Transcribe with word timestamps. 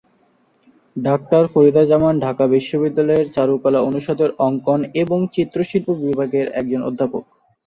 Doctor 0.95 1.43
Farida 1.53 1.83
Zaman 1.91 2.15
Dhaka 2.25 2.45
বিশ্ববিদ্যালয়ের 2.53 3.27
চারুকলা 3.35 3.79
অনুষদের 3.89 4.29
অঙ্কন 4.39 4.79
এবং 5.01 5.19
চিত্রশিল্প 5.35 5.87
বিভাগের 6.01 6.47
একজন 6.59 6.81
অধ্যাপক। 6.89 7.23